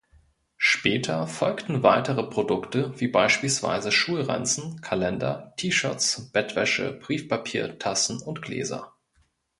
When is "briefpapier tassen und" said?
6.93-8.41